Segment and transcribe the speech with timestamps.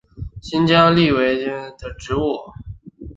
[0.41, 2.35] 新疆蓟为菊科蓟属的植物。